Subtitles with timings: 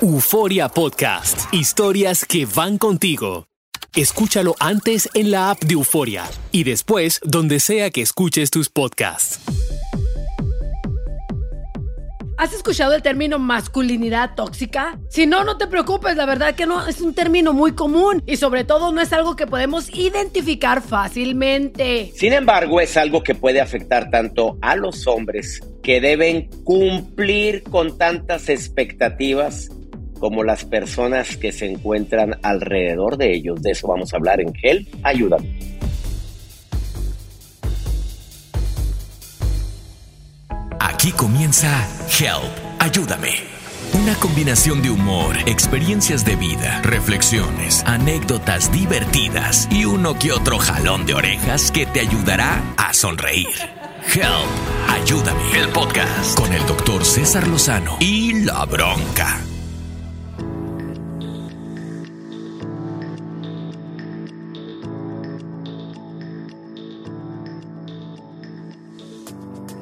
[0.00, 1.52] Euforia Podcast.
[1.52, 3.46] Historias que van contigo.
[3.94, 9.40] Escúchalo antes en la app de Euforia y después donde sea que escuches tus podcasts.
[12.42, 14.98] ¿Has escuchado el término masculinidad tóxica?
[15.08, 18.36] Si no, no te preocupes, la verdad que no es un término muy común y
[18.36, 22.10] sobre todo no es algo que podemos identificar fácilmente.
[22.16, 27.98] Sin embargo, es algo que puede afectar tanto a los hombres que deben cumplir con
[27.98, 29.70] tantas expectativas
[30.18, 33.60] como las personas que se encuentran alrededor de ellos.
[33.60, 34.88] De eso vamos a hablar en Help.
[35.02, 35.72] Ayúdame.
[40.78, 43.30] Aquí comienza Help, ayúdame.
[43.94, 51.04] Una combinación de humor, experiencias de vida, reflexiones, anécdotas divertidas y uno que otro jalón
[51.04, 53.48] de orejas que te ayudará a sonreír.
[54.14, 55.42] Help, ayúdame.
[55.58, 59.40] El podcast con el doctor César Lozano y la bronca.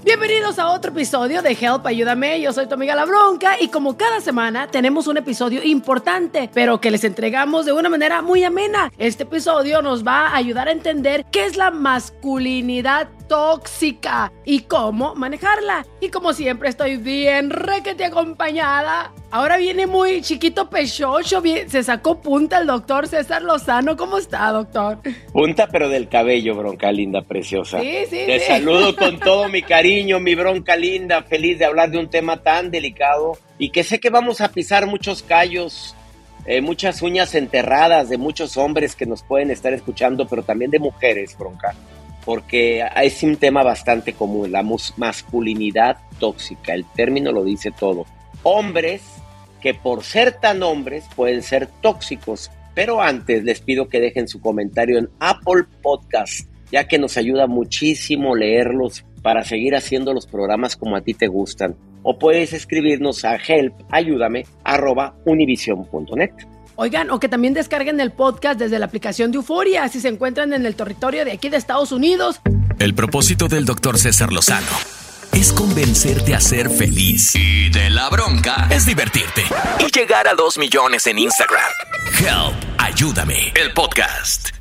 [0.05, 2.41] Bienvenidos a otro episodio de Help Ayúdame.
[2.41, 6.80] Yo soy tu amiga La Bronca y como cada semana tenemos un episodio importante, pero
[6.80, 8.92] que les entregamos de una manera muy amena.
[8.98, 15.14] Este episodio nos va a ayudar a entender qué es la masculinidad tóxica y cómo
[15.14, 15.86] manejarla.
[16.00, 19.12] Y como siempre estoy bien requete acompañada.
[19.31, 23.97] Ahora viene muy chiquito pechocho, se sacó punta el doctor César Lozano.
[23.97, 24.98] ¿Cómo está, doctor?
[25.33, 27.80] Punta pero del cabello, bronca linda, preciosa.
[27.80, 28.46] Sí, sí, Te sí.
[28.48, 32.73] saludo con todo mi cariño, mi bronca linda, feliz de hablar de un tema tan
[32.73, 35.95] delicado y que sé que vamos a pisar muchos callos,
[36.46, 40.80] eh, muchas uñas enterradas de muchos hombres que nos pueden estar escuchando, pero también de
[40.80, 41.77] mujeres, bronca
[42.25, 44.64] porque es un tema bastante común, la
[44.97, 48.07] masculinidad tóxica, el término lo dice todo.
[48.42, 49.03] Hombres
[49.61, 54.41] que por ser tan hombres pueden ser tóxicos, pero antes les pido que dejen su
[54.41, 60.77] comentario en Apple Podcast, ya que nos ayuda muchísimo leerlos para seguir haciendo los programas
[60.77, 61.77] como a ti te gustan.
[62.02, 66.31] O puedes escribirnos a help, ayúdame, arroba univision.net.
[66.83, 70.55] Oigan, o que también descarguen el podcast desde la aplicación de Euforia si se encuentran
[70.55, 72.41] en el territorio de aquí de Estados Unidos.
[72.79, 74.67] El propósito del doctor César Lozano
[75.35, 77.35] es convencerte a ser feliz.
[77.35, 79.45] Y de la bronca es divertirte.
[79.79, 81.70] Y llegar a 2 millones en Instagram.
[82.19, 83.52] Help, ayúdame.
[83.55, 84.59] El podcast.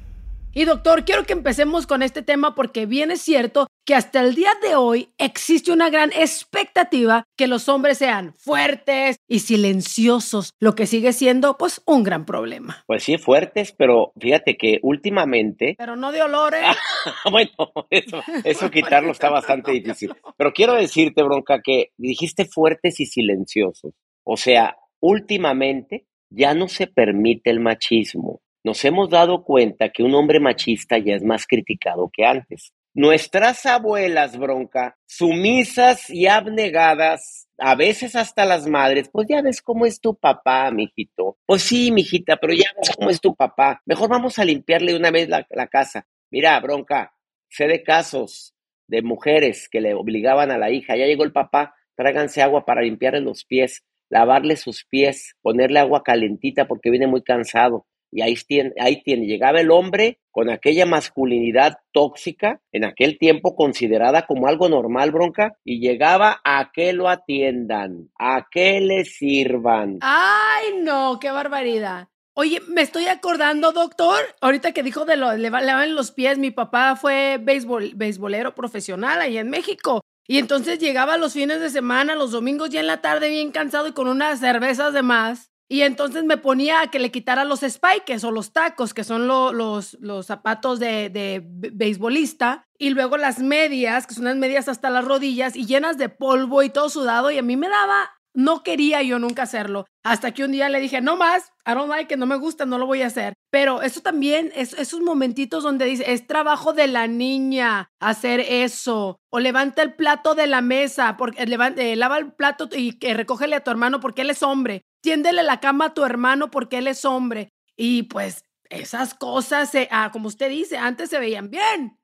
[0.52, 4.34] Y doctor, quiero que empecemos con este tema porque bien es cierto que hasta el
[4.34, 10.74] día de hoy existe una gran expectativa que los hombres sean fuertes y silenciosos, lo
[10.74, 12.84] que sigue siendo pues un gran problema.
[12.88, 15.76] Pues sí, fuertes, pero fíjate que últimamente...
[15.78, 16.66] Pero no de olores.
[17.32, 17.52] bueno,
[17.92, 20.16] eso, eso quitarlo está bastante difícil.
[20.36, 23.94] Pero quiero decirte, Bronca, que dijiste fuertes y silenciosos.
[24.24, 30.14] O sea, últimamente ya no se permite el machismo nos hemos dado cuenta que un
[30.16, 32.74] hombre machista ya es más criticado que antes.
[32.94, 39.86] Nuestras abuelas, bronca, sumisas y abnegadas, a veces hasta las madres, pues ya ves cómo
[39.86, 41.38] es tu papá, mijito.
[41.46, 43.82] Pues sí, mijita, pero ya ves cómo es tu papá.
[43.86, 46.08] Mejor vamos a limpiarle una vez la, casa.
[46.32, 47.14] Mira, bronca,
[47.48, 48.56] sé de casos
[48.88, 52.82] de mujeres que le obligaban a la hija, ya llegó el papá, tráiganse agua para
[52.82, 57.86] limpiarle los pies, lavarle sus pies, ponerle agua calentita porque viene muy cansado.
[58.12, 63.56] Y ahí tiene, ahí tiene, llegaba el hombre con aquella masculinidad tóxica, en aquel tiempo
[63.56, 70.00] considerada como algo normal, bronca, y llegaba a que lo atiendan, a que le sirvan.
[70.02, 71.20] ¡Ay, no!
[71.20, 72.08] ¡Qué barbaridad!
[72.34, 76.52] Oye, me estoy acordando, doctor, ahorita que dijo de lo, le lavan los pies, mi
[76.52, 80.02] papá fue béisbol, beisbolero profesional ahí en México.
[80.26, 83.88] Y entonces llegaba los fines de semana, los domingos ya en la tarde bien cansado
[83.88, 85.52] y con unas cervezas de más.
[85.72, 89.28] Y entonces me ponía a que le quitara los spikes o los tacos, que son
[89.28, 94.68] lo, los, los zapatos de, de beisbolista, y luego las medias, que son las medias
[94.68, 98.10] hasta las rodillas y llenas de polvo y todo sudado, y a mí me daba,
[98.34, 99.86] no quería yo nunca hacerlo.
[100.04, 102.66] Hasta que un día le dije, no más, I don't like it, no me gusta,
[102.66, 103.34] no lo voy a hacer.
[103.52, 109.20] Pero eso también, es, esos momentitos donde dice, es trabajo de la niña hacer eso.
[109.30, 113.14] O levanta el plato de la mesa, porque levanta, eh, lava el plato y que
[113.14, 114.84] recógele a tu hermano porque él es hombre.
[115.02, 117.54] Tiéndele la cama a tu hermano porque él es hombre.
[117.76, 122.00] Y pues esas cosas, ah, como usted dice, antes se veían bien.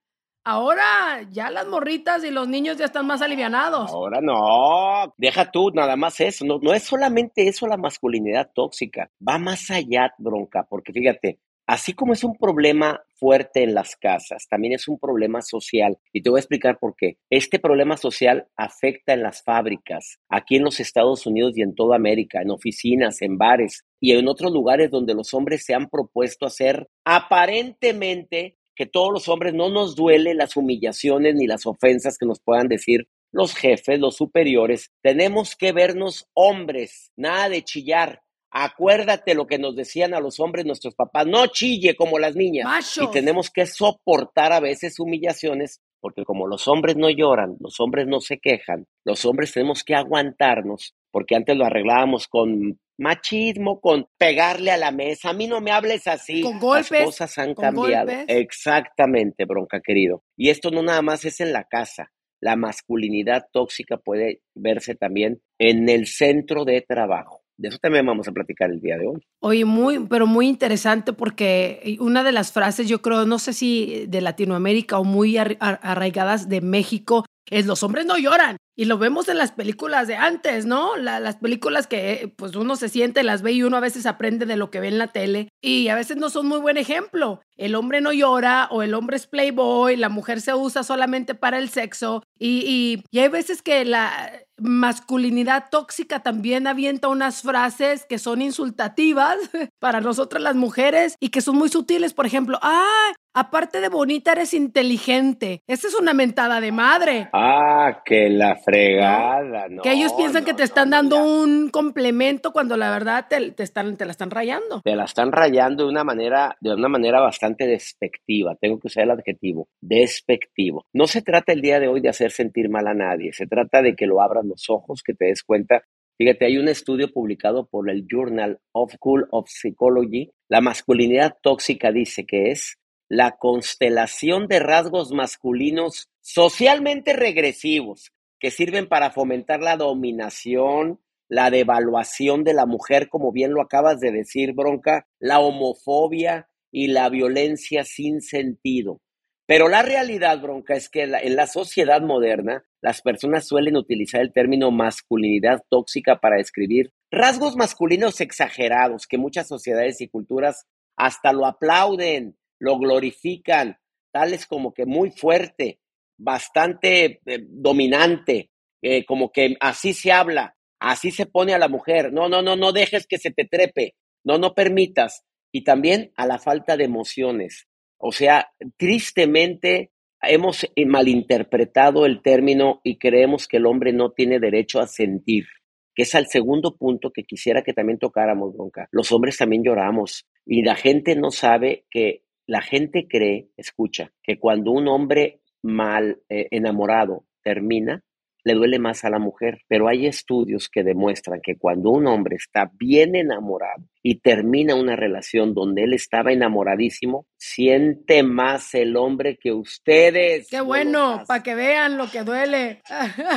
[0.48, 3.90] Ahora ya las morritas y los niños ya están más alivianados.
[3.90, 9.10] Ahora no, deja tú nada más eso, no, no es solamente eso la masculinidad tóxica,
[9.28, 14.48] va más allá, bronca, porque fíjate, así como es un problema fuerte en las casas,
[14.50, 15.98] también es un problema social.
[16.14, 17.18] Y te voy a explicar por qué.
[17.30, 21.96] Este problema social afecta en las fábricas, aquí en los Estados Unidos y en toda
[21.96, 26.46] América, en oficinas, en bares y en otros lugares donde los hombres se han propuesto
[26.46, 32.26] hacer aparentemente que todos los hombres no nos duele las humillaciones ni las ofensas que
[32.26, 34.92] nos puedan decir los jefes, los superiores.
[35.02, 38.22] Tenemos que vernos hombres, nada de chillar.
[38.58, 42.66] Acuérdate lo que nos decían a los hombres nuestros papás, no chille como las niñas.
[43.04, 48.08] Y tenemos que soportar a veces humillaciones, porque como los hombres no lloran, los hombres
[48.08, 54.08] no se quejan, los hombres tenemos que aguantarnos, porque antes lo arreglábamos con machismo, con
[54.18, 55.32] pegarle a la mesa.
[55.32, 56.42] A mí no me hables así.
[56.42, 56.92] Con golpes.
[56.92, 58.10] Las cosas han cambiado.
[58.30, 60.24] Exactamente, bronca querido.
[60.38, 62.14] Y esto no nada más es en la casa.
[62.40, 67.45] La masculinidad tóxica puede verse también en el centro de trabajo.
[67.58, 69.22] De eso también vamos a platicar el día de hoy.
[69.40, 74.06] Oye, muy, pero muy interesante porque una de las frases, yo creo, no sé si
[74.08, 78.58] de Latinoamérica o muy arraigadas de México, es los hombres no lloran.
[78.76, 80.98] Y lo vemos en las películas de antes, ¿no?
[80.98, 84.58] las películas que pues uno se siente, las ve y uno a veces aprende de
[84.58, 87.42] lo que ve en la tele y a veces no son muy buen ejemplo.
[87.58, 91.58] El hombre no llora o el hombre es playboy, la mujer se usa solamente para
[91.58, 98.20] el sexo y, y, hay veces que la masculinidad tóxica también avienta unas frases que
[98.20, 99.38] son insultativas
[99.80, 102.14] para nosotras las mujeres y que son muy sutiles.
[102.14, 105.62] Por ejemplo, ah, aparte de bonita, eres inteligente.
[105.68, 107.30] Esa es una mentada de madre.
[107.34, 109.84] Ah, que la fregada, ¿no?
[109.84, 114.06] que ellos piensan que te están dando un complemento cuando la verdad te, están, te
[114.06, 114.82] la están rayando.
[114.82, 118.56] Te la están rayando de una manera, de una manera bastante despectiva.
[118.60, 120.86] Tengo que usar el adjetivo, despectivo.
[120.92, 123.32] No se trata el día de hoy de hacer sentir mal a nadie.
[123.32, 125.84] Se trata de que lo abran los ojos, que te des cuenta
[126.18, 130.32] Fíjate, hay un estudio publicado por el Journal of School of Psychology.
[130.48, 132.78] La masculinidad tóxica dice que es
[133.10, 142.44] la constelación de rasgos masculinos socialmente regresivos que sirven para fomentar la dominación, la devaluación
[142.44, 147.84] de la mujer, como bien lo acabas de decir, Bronca, la homofobia y la violencia
[147.84, 149.02] sin sentido.
[149.48, 154.34] Pero la realidad, Bronca, es que en la sociedad moderna las personas suelen utilizar el
[154.34, 160.66] término masculinidad tóxica para describir rasgos masculinos exagerados que muchas sociedades y culturas
[160.98, 163.78] hasta lo aplauden, lo glorifican,
[164.12, 165.80] tales como que muy fuerte,
[166.18, 168.50] bastante eh, dominante,
[168.82, 172.14] eh, como que así se habla, así se pone a la mujer.
[172.14, 175.24] No, no, no, no dejes que se te trepe, no, no permitas.
[175.52, 177.68] Y también a la falta de emociones.
[177.98, 179.92] O sea, tristemente
[180.22, 185.46] hemos eh, malinterpretado el término y creemos que el hombre no tiene derecho a sentir,
[185.94, 188.88] que es al segundo punto que quisiera que también tocáramos, Bronca.
[188.92, 194.38] Los hombres también lloramos y la gente no sabe que la gente cree, escucha, que
[194.40, 198.04] cuando un hombre mal eh, enamorado termina,
[198.46, 202.36] le duele más a la mujer, pero hay estudios que demuestran que cuando un hombre
[202.36, 209.40] está bien enamorado y termina una relación donde él estaba enamoradísimo, siente más el hombre
[209.42, 210.48] que ustedes.
[210.48, 212.84] Qué bueno, para que vean lo que duele.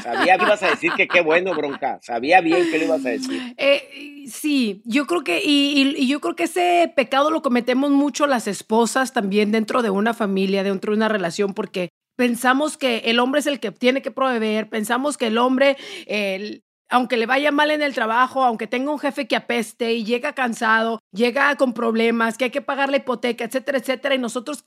[0.03, 1.99] Sabía que ibas a decir que qué bueno, bronca.
[2.03, 3.41] Sabía bien que le ibas a decir.
[3.57, 8.47] Eh, sí, yo creo que, y, yo creo que ese pecado lo cometemos mucho las
[8.47, 13.39] esposas también dentro de una familia, dentro de una relación, porque pensamos que el hombre
[13.39, 15.77] es el que tiene que proveer, pensamos que el hombre,
[16.91, 20.33] aunque le vaya mal en el trabajo, aunque tenga un jefe que apeste y llega
[20.33, 24.65] cansado, llega con problemas, que hay que pagar la hipoteca, etcétera, etcétera, y nosotros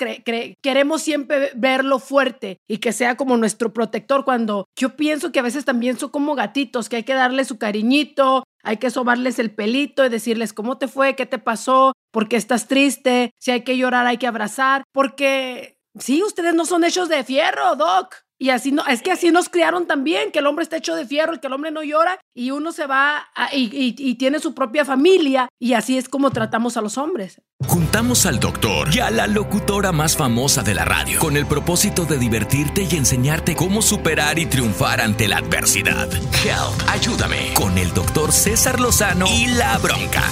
[0.62, 5.44] queremos siempre verlo fuerte y que sea como nuestro protector cuando yo pienso que a
[5.44, 9.52] veces también son como gatitos, que hay que darle su cariñito, hay que sobarles el
[9.52, 13.62] pelito y decirles cómo te fue, qué te pasó, por qué estás triste, si hay
[13.64, 18.16] que llorar hay que abrazar, porque Sí, ustedes no son hechos de fierro, Doc.
[18.42, 21.06] Y así no, es que así nos criaron también, que el hombre está hecho de
[21.06, 24.84] fierro y que el hombre no llora y uno se va y, tiene su propia
[24.84, 27.40] familia y así es como tratamos a los hombres.
[27.68, 32.06] Juntamos al doctor y a la locutora más famosa de la radio con el propósito
[32.06, 36.12] de divertirte y enseñarte cómo superar y triunfar ante la adversidad.
[36.12, 40.24] Help, ayúdame con el doctor César Lozano y la bronca.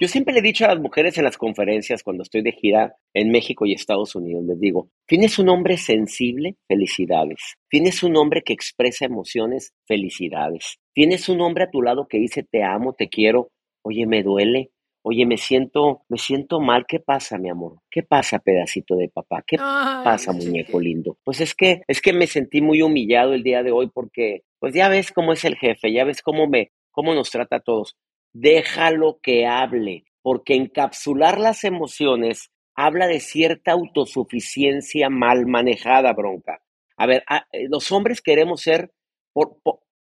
[0.00, 2.96] Yo siempre le he dicho a las mujeres en las conferencias cuando estoy de gira
[3.12, 6.56] en México y Estados Unidos, les digo, ¿tienes un hombre sensible?
[6.66, 7.58] Felicidades.
[7.68, 9.74] ¿Tienes un hombre que expresa emociones?
[9.86, 10.78] Felicidades.
[10.94, 13.50] ¿Tienes un hombre a tu lado que dice te amo, te quiero?
[13.82, 14.70] Oye, me duele.
[15.02, 16.86] Oye, me siento, me siento mal.
[16.88, 17.80] ¿Qué pasa, mi amor?
[17.90, 19.44] ¿Qué pasa, pedacito de papá?
[19.46, 21.18] ¿Qué pasa, muñeco lindo?
[21.24, 24.72] Pues es que, es que me sentí muy humillado el día de hoy porque, pues
[24.72, 27.96] ya ves cómo es el jefe, ya ves cómo me, cómo nos trata a todos
[28.32, 36.62] déjalo que hable, porque encapsular las emociones habla de cierta autosuficiencia mal manejada, bronca.
[36.96, 38.92] A ver, ah, eh, los hombres queremos ser,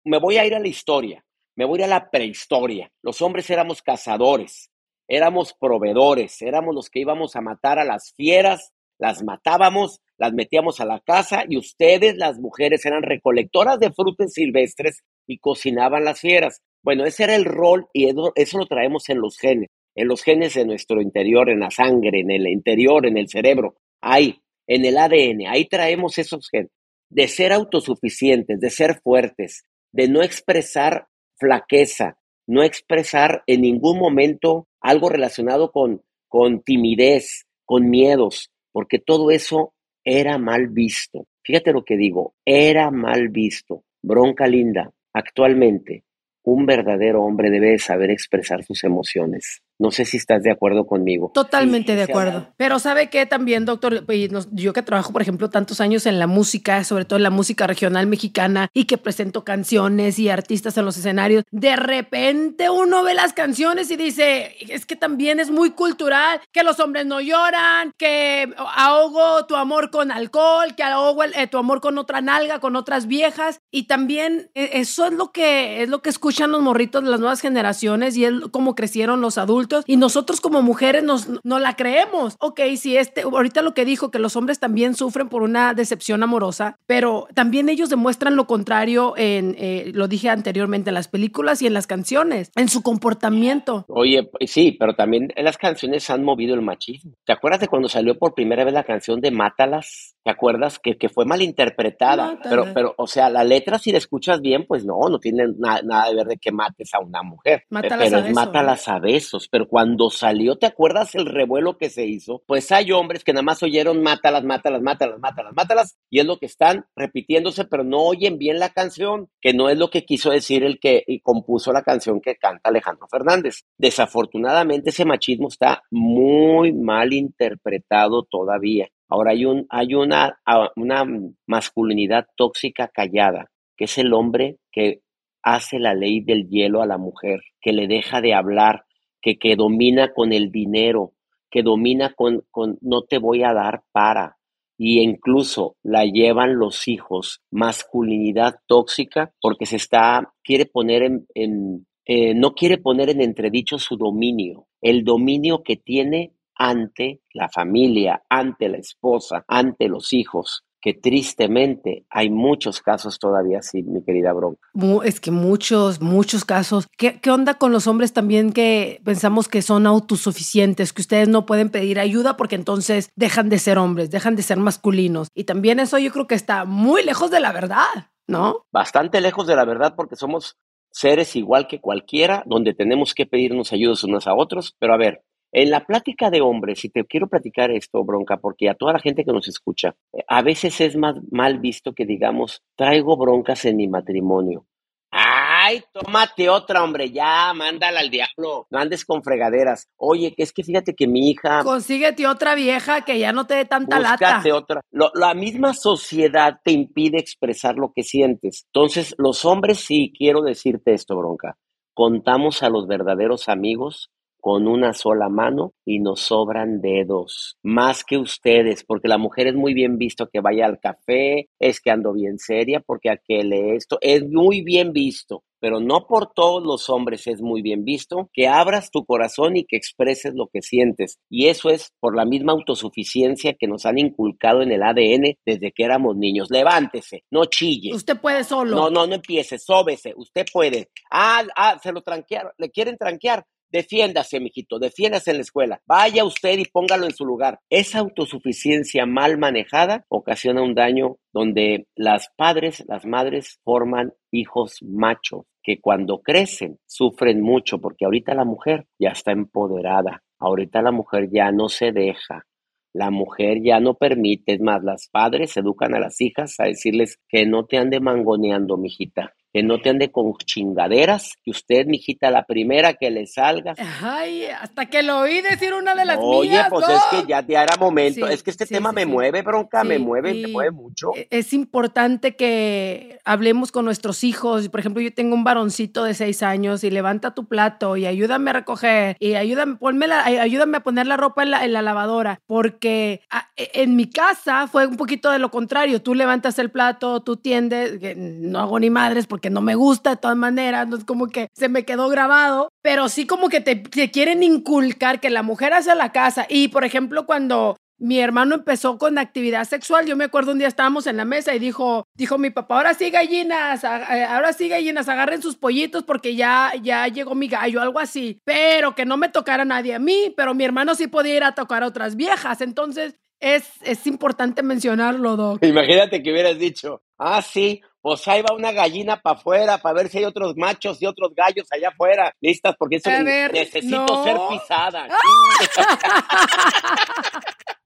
[0.04, 1.24] me voy a ir a la historia,
[1.56, 2.90] me voy a ir a la prehistoria.
[3.02, 4.70] Los hombres éramos cazadores,
[5.08, 10.80] éramos proveedores, éramos los que íbamos a matar a las fieras, las matábamos, las metíamos
[10.80, 16.20] a la casa y ustedes, las mujeres, eran recolectoras de frutas silvestres y cocinaban las
[16.20, 16.62] fieras.
[16.82, 20.54] Bueno, ese era el rol y eso lo traemos en los genes, en los genes
[20.54, 24.98] de nuestro interior, en la sangre, en el interior, en el cerebro, ahí, en el
[24.98, 26.72] ADN, ahí traemos esos genes,
[27.08, 31.06] de ser autosuficientes, de ser fuertes, de no expresar
[31.38, 39.30] flaqueza, no expresar en ningún momento algo relacionado con, con timidez, con miedos, porque todo
[39.30, 39.72] eso
[40.04, 41.28] era mal visto.
[41.44, 43.84] Fíjate lo que digo, era mal visto.
[44.02, 46.02] Bronca linda, actualmente
[46.44, 49.62] un verdadero hombre debe saber expresar sus emociones.
[49.78, 51.30] No sé si estás de acuerdo conmigo.
[51.34, 52.48] Totalmente de acuerdo.
[52.56, 54.04] Pero sabe que también, doctor,
[54.52, 57.66] yo que trabajo, por ejemplo, tantos años en la música, sobre todo en la música
[57.66, 63.14] regional mexicana, y que presento canciones y artistas en los escenarios, de repente uno ve
[63.14, 67.92] las canciones y dice, es que también es muy cultural, que los hombres no lloran,
[67.98, 72.76] que ahogo tu amor con alcohol, que ahogo eh, tu amor con otra nalga, con
[72.76, 77.02] otras viejas, y también eh, eso es lo que es lo que escuchan los morritos
[77.02, 81.28] de las nuevas generaciones y es como crecieron los adultos y nosotros como mujeres nos,
[81.44, 82.36] no la creemos.
[82.40, 86.22] Ok, si este, ahorita lo que dijo, que los hombres también sufren por una decepción
[86.22, 91.62] amorosa, pero también ellos demuestran lo contrario en, eh, lo dije anteriormente, en las películas
[91.62, 93.84] y en las canciones, en su comportamiento.
[93.88, 97.12] Oye, sí, pero también en las canciones han movido el machismo.
[97.24, 100.16] ¿Te acuerdas de cuando salió por primera vez la canción de Mátalas?
[100.24, 100.78] ¿Te acuerdas?
[100.78, 102.38] Que, que fue malinterpretada.
[102.42, 106.08] Pero, pero, o sea, la letra, si la escuchas bien, pues no, no tiene nada
[106.08, 107.64] de ver de que mates a una mujer.
[107.70, 109.48] Mátalas pero es mátalas a besos.
[109.52, 112.42] Pero cuando salió, ¿te acuerdas el revuelo que se hizo?
[112.46, 116.38] Pues hay hombres que nada más oyeron mátalas, mátalas, mátalas, mátalas, mátalas, y es lo
[116.38, 120.30] que están repitiéndose, pero no oyen bien la canción, que no es lo que quiso
[120.30, 123.66] decir el que compuso la canción que canta Alejandro Fernández.
[123.76, 128.88] Desafortunadamente, ese machismo está muy mal interpretado todavía.
[129.06, 130.40] Ahora hay, un, hay una,
[130.76, 131.04] una
[131.46, 135.02] masculinidad tóxica callada, que es el hombre que
[135.42, 138.86] hace la ley del hielo a la mujer, que le deja de hablar,
[139.22, 141.14] que, que domina con el dinero,
[141.50, 144.36] que domina con, con no te voy a dar para,
[144.76, 151.86] y incluso la llevan los hijos, masculinidad tóxica, porque se está, quiere poner en, en
[152.04, 158.24] eh, no quiere poner en entredicho su dominio, el dominio que tiene ante la familia,
[158.28, 164.32] ante la esposa, ante los hijos que tristemente hay muchos casos todavía así, mi querida
[164.32, 164.68] Bronca.
[165.04, 166.88] Es que muchos, muchos casos.
[166.98, 171.46] ¿Qué, ¿Qué, onda con los hombres también que pensamos que son autosuficientes, que ustedes no
[171.46, 175.28] pueden pedir ayuda porque entonces dejan de ser hombres, dejan de ser masculinos?
[175.34, 178.66] Y también eso yo creo que está muy lejos de la verdad, ¿no?
[178.72, 180.58] Bastante lejos de la verdad porque somos
[180.90, 184.74] seres igual que cualquiera, donde tenemos que pedirnos ayudas unos a otros.
[184.80, 185.22] Pero a ver,
[185.52, 188.98] en la plática de hombres, y te quiero platicar esto, bronca, porque a toda la
[188.98, 189.94] gente que nos escucha,
[190.26, 194.66] a veces es más mal visto que digamos, traigo broncas en mi matrimonio.
[195.14, 198.66] Ay, tómate otra, hombre, ya, mándala al diablo.
[198.70, 199.86] No andes con fregaderas.
[199.98, 201.62] Oye, que es que fíjate que mi hija.
[201.62, 204.56] Consíguete otra vieja que ya no te dé tanta búscate lata.
[204.56, 204.80] otra.
[204.90, 208.64] la misma sociedad te impide expresar lo que sientes.
[208.72, 211.58] Entonces, los hombres, sí, quiero decirte esto, bronca.
[211.92, 214.10] Contamos a los verdaderos amigos
[214.42, 219.54] con una sola mano y nos sobran dedos, más que ustedes, porque la mujer es
[219.54, 223.98] muy bien visto que vaya al café, es que ando bien seria, porque aquel esto,
[224.00, 228.48] es muy bien visto, pero no por todos los hombres es muy bien visto que
[228.48, 231.20] abras tu corazón y que expreses lo que sientes.
[231.30, 235.70] Y eso es por la misma autosuficiencia que nos han inculcado en el ADN desde
[235.70, 236.48] que éramos niños.
[236.50, 237.94] Levántese, no chille.
[237.94, 238.74] Usted puede solo.
[238.74, 240.90] No, no, no empiece, sóbese, usted puede.
[241.12, 245.80] Ah, ah, se lo tranquearon, le quieren tranquear Defiéndase, mijito, defiéndase en la escuela.
[245.86, 247.60] Vaya usted y póngalo en su lugar.
[247.70, 255.46] Esa autosuficiencia mal manejada ocasiona un daño donde las padres, las madres forman hijos machos,
[255.62, 261.30] que cuando crecen sufren mucho porque ahorita la mujer ya está empoderada, ahorita la mujer
[261.32, 262.46] ya no se deja,
[262.92, 267.18] la mujer ya no permite, es más, las padres educan a las hijas a decirles
[267.26, 272.30] que no te ande mangoneando, mijita, que no te ande con chingaderas, que usted, mijita,
[272.30, 273.74] la primera que le salga.
[274.02, 276.68] Ay, hasta que lo oí decir una de las Oye, mías.
[276.70, 276.94] pues ¿no?
[276.94, 278.26] es que ya, ya era momento.
[278.26, 281.10] Sí, es que este sí, tema sí, me mueve, bronca, me mueve, me mueve mucho.
[281.14, 284.68] e- Es importante que hablemos con nuestros hijos.
[284.68, 288.50] Por ejemplo, yo tengo un varoncito de seis años y levanta tu plato y ayúdame
[288.50, 291.72] a recoger y ayúdame, ponme la- ay- ayúdame a poner la ropa en la, en
[291.72, 292.40] la lavadora.
[292.46, 296.00] Porque a- e- en mi casa fue un poquito de lo contrario.
[296.02, 300.16] Tú levantas el plato, tú tiendes, no hago ni madres porque no me gusta de
[300.16, 300.88] todas maneras.
[300.92, 305.20] Es como que se me quedó grabado, pero sí como que te, te quieren inculcar
[305.20, 306.46] que la mujer hace la casa.
[306.48, 310.06] Y por ejemplo, cuando mi hermano empezó con actividad sexual.
[310.06, 312.94] Yo me acuerdo un día estábamos en la mesa y dijo, dijo mi papá, ahora
[312.94, 318.00] sí gallinas, ahora sí gallinas, agarren sus pollitos porque ya, ya llegó mi gallo, algo
[318.00, 318.40] así.
[318.42, 321.54] Pero que no me tocara nadie a mí, pero mi hermano sí podía ir a
[321.54, 322.60] tocar a otras viejas.
[322.60, 325.64] Entonces es, es importante mencionarlo, Doc.
[325.64, 330.08] Imagínate que hubieras dicho, ah, sí, pues ahí va una gallina para afuera para ver
[330.08, 334.24] si hay otros machos y otros gallos allá afuera listas porque eso ver, necesito no.
[334.24, 335.08] ser pisada.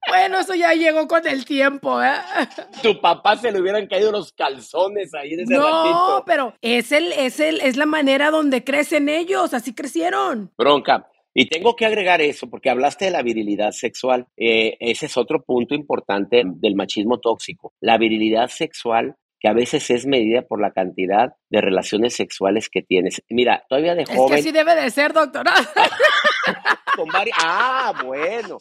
[0.09, 2.13] Bueno, eso ya llegó con el tiempo, ¿eh?
[2.83, 6.23] Tu papá se le hubieran caído los calzones ahí en ese No, ratito.
[6.25, 10.53] pero es el, es el, es la manera donde crecen ellos, así crecieron.
[10.57, 11.09] Bronca.
[11.35, 14.27] Y tengo que agregar eso porque hablaste de la virilidad sexual.
[14.37, 17.75] Eh, ese es otro punto importante del machismo tóxico.
[17.81, 22.83] La virilidad sexual que a veces es medida por la cantidad de relaciones sexuales que
[22.83, 23.23] tienes.
[23.31, 25.55] Mira, todavía de Es que joven así debe de ser, doctora.
[26.97, 27.39] con varias...
[27.41, 28.59] Ah, bueno.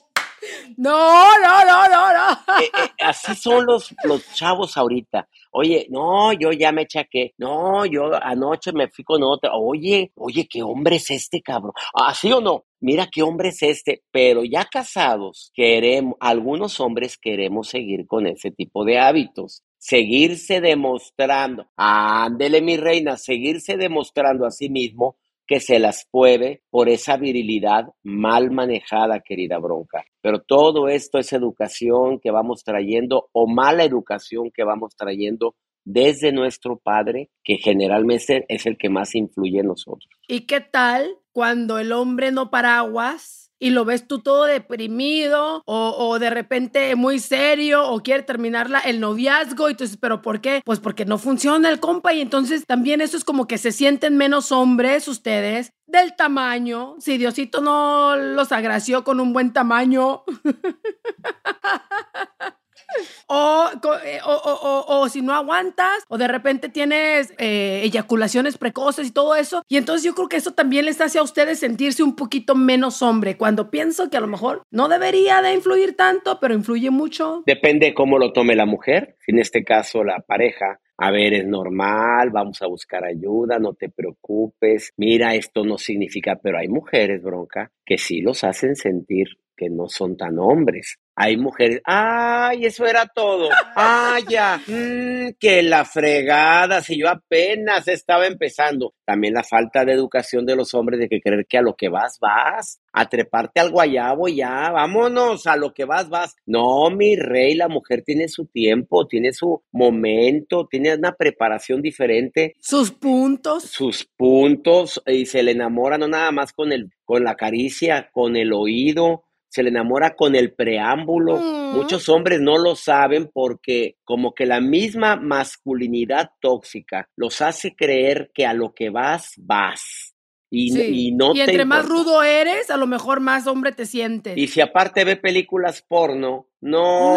[0.78, 2.32] No, no, no, no, no.
[2.62, 5.28] Eh, eh, así son los, los chavos ahorita.
[5.50, 7.34] Oye, no, yo ya me chaqué.
[7.40, 9.56] No, yo anoche me fui con otra.
[9.56, 11.74] Oye, oye, ¿qué hombre es este, cabrón?
[11.96, 12.66] ¿Así o no?
[12.80, 14.04] Mira qué hombre es este.
[14.12, 19.64] Pero ya casados, queremos, algunos hombres queremos seguir con ese tipo de hábitos.
[19.88, 21.68] Seguirse demostrando.
[21.78, 25.16] Ándele, mi reina, seguirse demostrando a sí mismo
[25.46, 30.04] que se las puede por esa virilidad mal manejada, querida bronca.
[30.22, 36.32] Pero todo esto es educación que vamos trayendo o mala educación que vamos trayendo desde
[36.32, 40.10] nuestro padre, que generalmente es el que más influye en nosotros.
[40.28, 46.20] ¿Y qué tal cuando el hombre no paraguas y lo ves tú todo deprimido o,
[46.20, 50.62] de repente muy serio o quiere terminar la- el noviazgo y dices, ¿pero por qué?
[50.66, 54.18] Pues porque no funciona el compa y entonces también eso es como que se sienten
[54.18, 56.96] menos hombres ustedes del tamaño.
[57.00, 60.24] Si Diosito no los agració con un buen tamaño.
[62.98, 69.08] Eh, o, o- o- o si no aguantas, o de repente tienes eh, eyaculaciones precoces
[69.08, 69.64] y todo eso.
[69.68, 73.02] Y entonces yo creo que eso también les hace a ustedes sentirse un poquito menos
[73.02, 73.38] hombre.
[73.38, 77.44] Cuando pienso que a lo mejor no debería de influir tanto, pero influye mucho.
[77.46, 80.80] Depende cómo lo tome la mujer, en este caso la pareja.
[80.98, 84.92] A ver, es normal, vamos a buscar ayuda, no te preocupes.
[84.96, 89.28] Mira, esto no significa, pero hay mujeres, bronca, que sí los hacen sentir
[89.58, 90.98] que no son tan hombres.
[91.18, 93.50] Hay mujeres, ay, eso era todo.
[93.78, 98.94] Ah, ya, mm, que la fregada, si yo apenas estaba empezando.
[99.06, 101.90] También la falta de educación de los hombres de que creer que a lo que
[101.90, 102.80] vas, vas.
[102.94, 106.36] A treparte al guayabo ya, vámonos, a lo que vas, vas.
[106.46, 112.56] No, mi rey, la mujer tiene su tiempo, tiene su momento, tiene una preparación diferente
[112.62, 113.64] Sus puntos.
[113.64, 118.36] sus puntos y se le enamora no nada más con el con la caricia, con
[118.36, 121.38] el oído, se le enamora con el preámbulo.
[121.38, 121.76] Mm.
[121.78, 128.32] Muchos hombres no lo saben porque como que la misma masculinidad tóxica los hace creer
[128.34, 130.14] que a lo que vas vas.
[130.52, 131.08] Y, Sí.
[131.08, 134.38] y no y te entre más rudo eres, a lo mejor más hombre te sientes.
[134.38, 137.14] Y si aparte ve películas porno, no,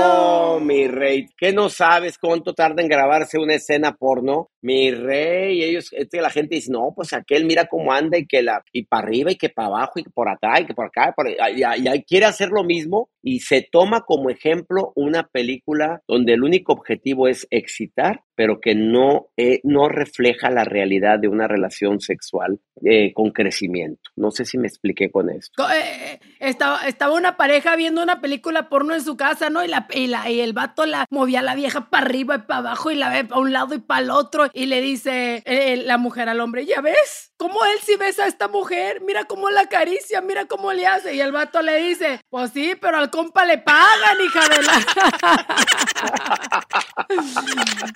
[0.57, 0.61] No.
[0.61, 4.51] mi rey, ¿qué no sabes cuánto tarda en grabarse una escena porno?
[4.61, 8.27] Mi rey, ellos, es que la gente dice, no, pues aquel mira cómo anda y
[8.27, 10.75] que la, y para arriba y que para abajo y que por atrás y que
[10.75, 14.31] por acá, y, por- y- y- y quiere hacer lo mismo y se toma como
[14.31, 20.51] ejemplo una película donde el único objetivo es excitar, pero que no, eh, no refleja
[20.51, 24.01] la realidad de una relación sexual eh, con crecimiento.
[24.17, 25.65] No sé si me expliqué con esto.
[25.71, 29.65] Eh, estaba, estaba una pareja viendo una película porno en su casa casa, ¿no?
[29.65, 32.39] Y, la, y, la, y el vato la movía a la vieja para arriba y
[32.39, 34.49] para abajo y la ve para un lado y para el otro.
[34.53, 37.33] Y le dice eh, la mujer al hombre, ¿ya ves?
[37.37, 39.01] ¿Cómo él sí besa a esta mujer?
[39.03, 41.15] Mira cómo la acaricia, mira cómo le hace.
[41.15, 44.73] Y el vato le dice, pues sí, pero al compa le pagan, hija de la...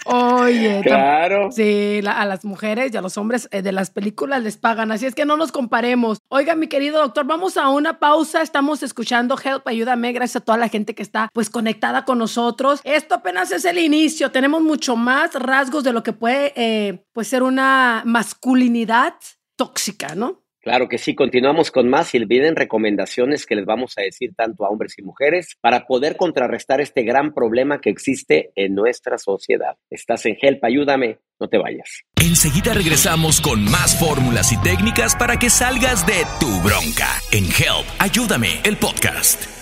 [0.45, 0.81] Oye.
[0.85, 1.51] Claro.
[1.51, 5.07] Sí, a las mujeres y a los hombres eh, de las películas les pagan, así
[5.07, 6.19] es que no nos comparemos.
[6.29, 8.43] Oiga, mi querido doctor, vamos a una pausa.
[8.43, 12.81] Estamos escuchando Help, ayúdame, gracias a toda la gente que está pues conectada con nosotros.
[12.85, 14.31] Esto apenas es el inicio.
[14.31, 19.15] Tenemos mucho más rasgos de lo que puede eh, pues ser una masculinidad
[19.57, 20.41] tóxica, ¿no?
[20.61, 24.65] Claro que sí, continuamos con más y vienen recomendaciones que les vamos a decir tanto
[24.65, 29.77] a hombres y mujeres para poder contrarrestar este gran problema que existe en nuestra sociedad.
[29.91, 32.03] Estás en Help, ayúdame, no te vayas.
[32.15, 37.89] Enseguida regresamos con más fórmulas y técnicas para que salgas de tu bronca en Help,
[37.99, 39.62] ayúdame, el podcast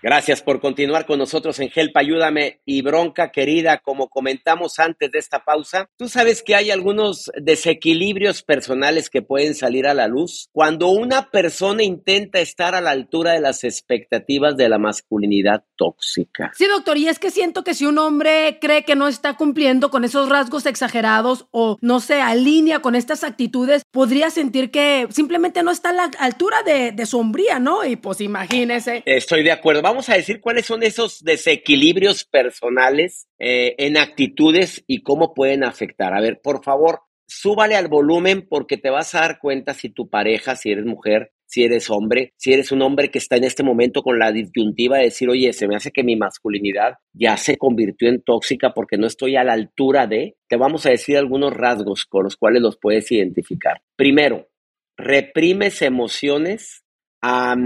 [0.00, 5.18] Gracias por continuar con nosotros en Help, ayúdame y bronca querida, como comentamos antes de
[5.18, 10.50] esta pausa, tú sabes que hay algunos desequilibrios personales que pueden salir a la luz
[10.52, 16.52] cuando una persona intenta estar a la altura de las expectativas de la masculinidad tóxica.
[16.54, 19.90] Sí, doctor, y es que siento que si un hombre cree que no está cumpliendo
[19.90, 25.64] con esos rasgos exagerados o no se alinea con estas actitudes, podría sentir que simplemente
[25.64, 27.84] no está a la altura de, de su hombría, ¿no?
[27.84, 29.02] Y pues imagínese.
[29.04, 35.02] Estoy de acuerdo vamos a decir cuáles son esos desequilibrios personales eh, en actitudes y
[35.02, 36.14] cómo pueden afectar.
[36.14, 40.08] A ver, por favor, súbale al volumen porque te vas a dar cuenta si tu
[40.08, 43.62] pareja, si eres mujer, si eres hombre, si eres un hombre que está en este
[43.62, 47.56] momento con la disyuntiva de decir, oye, se me hace que mi masculinidad ya se
[47.56, 51.54] convirtió en tóxica porque no estoy a la altura de, te vamos a decir algunos
[51.54, 53.80] rasgos con los cuales los puedes identificar.
[53.96, 54.50] Primero,
[54.98, 56.84] reprimes emociones
[57.20, 57.56] a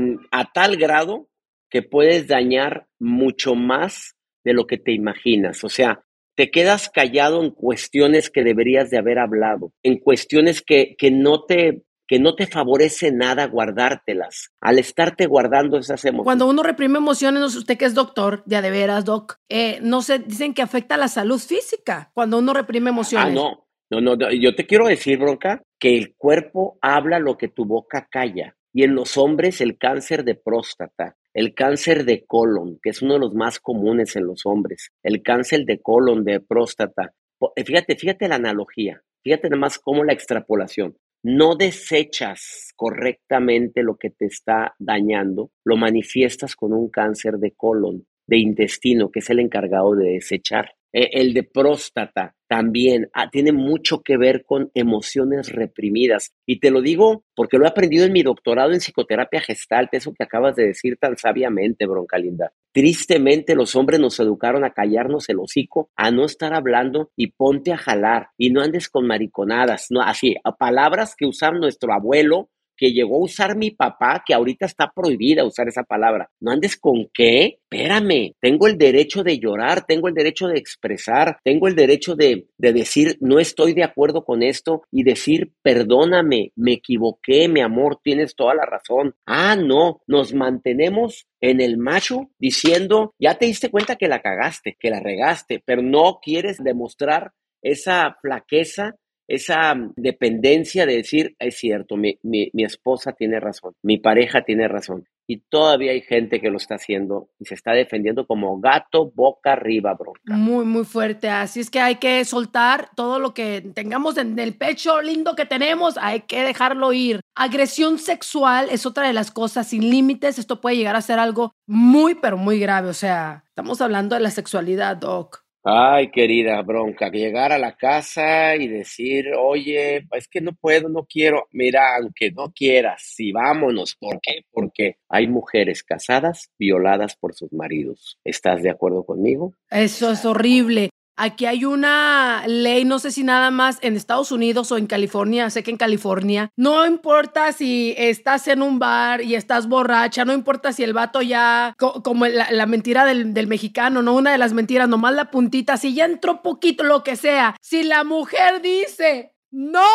[0.54, 1.28] tal grado
[1.72, 5.64] que puedes dañar mucho más de lo que te imaginas.
[5.64, 6.04] O sea,
[6.36, 11.44] te quedas callado en cuestiones que deberías de haber hablado, en cuestiones que, que no
[11.44, 16.24] te que no te favorece nada guardártelas, al estarte guardando esas emociones.
[16.24, 20.18] Cuando uno reprime emociones, usted que es doctor, ya de veras, doc, eh, no se
[20.18, 23.28] dicen que afecta a la salud física cuando uno reprime emociones.
[23.28, 27.48] Ah, no, no, no, yo te quiero decir, bronca, que el cuerpo habla lo que
[27.48, 28.56] tu boca calla.
[28.74, 33.14] Y en los hombres el cáncer de próstata, el cáncer de colon, que es uno
[33.14, 37.14] de los más comunes en los hombres, el cáncer de colon, de próstata.
[37.56, 40.96] Eh, fíjate, fíjate la analogía, fíjate nada más cómo la extrapolación.
[41.24, 48.06] No desechas correctamente lo que te está dañando, lo manifiestas con un cáncer de colon,
[48.26, 50.72] de intestino, que es el encargado de desechar.
[50.92, 56.32] Eh, el de próstata también ah, tiene mucho que ver con emociones reprimidas.
[56.46, 60.12] Y te lo digo porque lo he aprendido en mi doctorado en psicoterapia gestalt, eso
[60.12, 62.52] que acabas de decir tan sabiamente, Broncalinda.
[62.72, 67.72] Tristemente los hombres nos educaron a callarnos el hocico, a no estar hablando y ponte
[67.72, 72.50] a jalar y no andes con mariconadas, no así, a palabras que usaba nuestro abuelo
[72.82, 76.28] que llegó a usar mi papá, que ahorita está prohibida usar esa palabra.
[76.40, 77.60] No andes con qué.
[77.70, 82.48] Espérame, tengo el derecho de llorar, tengo el derecho de expresar, tengo el derecho de,
[82.58, 88.00] de decir no estoy de acuerdo con esto y decir perdóname, me equivoqué, mi amor,
[88.02, 89.14] tienes toda la razón.
[89.26, 94.76] Ah, no, nos mantenemos en el macho diciendo, ya te diste cuenta que la cagaste,
[94.76, 97.30] que la regaste, pero no quieres demostrar
[97.62, 98.96] esa flaqueza
[99.28, 104.68] esa dependencia de decir, es cierto, mi, mi, mi, esposa tiene razón, mi pareja tiene
[104.68, 105.08] razón.
[105.26, 109.52] Y todavía hay gente que lo está haciendo y se está defendiendo como gato boca
[109.52, 110.36] arriba, bronca.
[110.36, 111.28] Muy, muy fuerte.
[111.28, 115.46] Así es que hay que soltar todo lo que tengamos en el pecho lindo que
[115.46, 117.20] tenemos, hay que dejarlo ir.
[117.36, 120.38] Agresión sexual es otra de las cosas sin límites.
[120.38, 122.88] Esto puede llegar a ser algo muy, pero muy grave.
[122.88, 125.44] O sea, estamos hablando de la sexualidad, Doc.
[125.64, 131.04] Ay, querida bronca, llegar a la casa y decir, oye, es que no puedo, no
[131.04, 131.46] quiero.
[131.52, 133.94] Mira, aunque no quieras, sí, vámonos.
[133.94, 134.44] ¿Por qué?
[134.50, 138.18] Porque hay mujeres casadas violadas por sus maridos.
[138.24, 139.54] ¿Estás de acuerdo conmigo?
[139.70, 140.90] Eso es horrible.
[141.16, 145.50] Aquí hay una ley, no sé si nada más en Estados Unidos o en California,
[145.50, 150.32] sé que en California, no importa si estás en un bar y estás borracha, no
[150.32, 154.52] importa si el vato ya, como la, mentira del, del, mexicano, no una de las
[154.52, 159.32] mentiras, nomás la puntita, si ya entró poquito, lo que sea, si la mujer dice
[159.52, 159.86] no,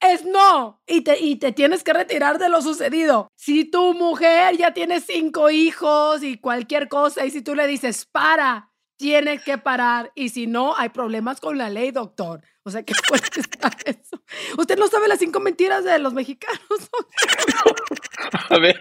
[0.00, 0.80] es no.
[0.86, 3.28] Y te, y te tienes que retirar de lo sucedido.
[3.36, 8.06] Si tu mujer ya tiene cinco hijos y cualquier cosa, y si tú le dices,
[8.06, 12.42] para, tiene que parar y si no, hay problemas con la ley, doctor.
[12.62, 14.22] O sea, qué fuerte está eso.
[14.58, 16.60] Usted no sabe las cinco mentiras de los mexicanos.
[18.50, 18.78] A ver,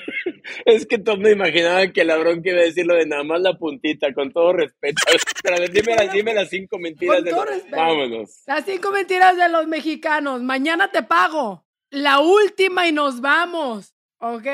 [0.65, 3.41] es que todos me imaginaba que la bronca iba a decir lo de nada más
[3.41, 5.01] la puntita, con todo respeto.
[5.43, 7.45] Pero a ver, dime, las, dime las cinco mentiras de los...
[7.69, 8.41] Vámonos.
[8.47, 10.41] Las cinco mentiras de los mexicanos.
[10.41, 11.65] Mañana te pago.
[11.91, 13.93] La última y nos vamos.
[14.19, 14.47] ¿Ok?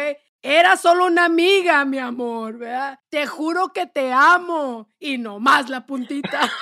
[0.43, 2.99] Era solo una amiga, mi amor, ¿verdad?
[3.09, 4.89] Te juro que te amo.
[4.99, 6.49] Y no más la puntita.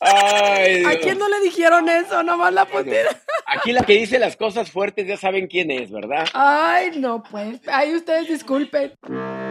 [0.00, 2.22] Ay, ¿A quién no le dijeron eso?
[2.22, 3.22] Nomás la puntita.
[3.46, 6.28] Aquí la que dice las cosas fuertes ya saben quién es, ¿verdad?
[6.34, 7.60] Ay, no, pues.
[7.68, 8.92] Ahí ustedes disculpen.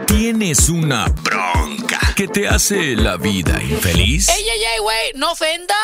[0.06, 4.28] Tienes una bronca que te hace la vida infeliz.
[4.28, 5.12] ¡Ey, ey, ey, güey!
[5.14, 5.76] ¡No ofendas!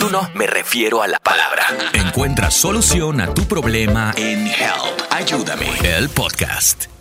[0.00, 1.64] Tú no, me refiero a la palabra.
[1.92, 5.00] Encuentra solución a tu problema en Help.
[5.10, 5.68] Ayúdame.
[5.82, 6.93] El podcast.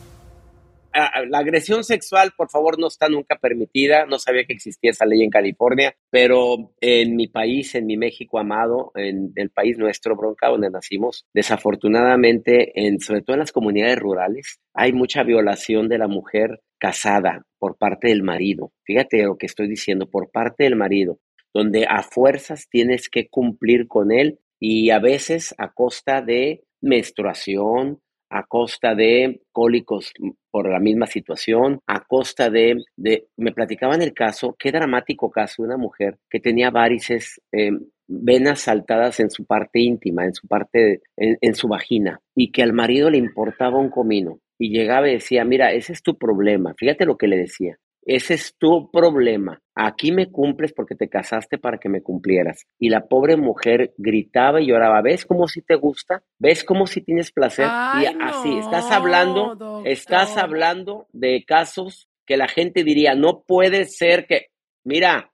[0.93, 4.05] La agresión sexual, por favor, no está nunca permitida.
[4.05, 8.39] No sabía que existía esa ley en California, pero en mi país, en mi México
[8.39, 13.97] amado, en el país nuestro, Bronca, donde nacimos, desafortunadamente, en, sobre todo en las comunidades
[13.97, 18.71] rurales, hay mucha violación de la mujer casada por parte del marido.
[18.83, 21.19] Fíjate lo que estoy diciendo, por parte del marido,
[21.53, 28.01] donde a fuerzas tienes que cumplir con él y a veces a costa de menstruación,
[28.33, 30.11] a costa de cólicos
[30.49, 35.61] por la misma situación, a costa de, de me platicaban el caso, qué dramático caso
[35.61, 40.47] de una mujer que tenía varices, em, venas saltadas en su parte íntima, en su
[40.47, 44.39] parte, en, su vagina, y que al marido le importaba un comino.
[44.59, 46.73] Y llegaba y decía, mira, ese es tu problema.
[46.77, 47.77] Fíjate lo que le decía.
[48.05, 49.61] Ese es tu problema.
[49.75, 52.65] Aquí me cumples porque te casaste para que me cumplieras.
[52.77, 55.01] Y la pobre mujer gritaba y lloraba.
[55.01, 56.23] ¿Ves cómo si te gusta?
[56.37, 57.65] ¿Ves cómo si tienes placer?
[57.65, 64.25] y así, estás hablando, estás hablando de casos que la gente diría, no puede ser
[64.27, 64.47] que,
[64.83, 65.32] mira,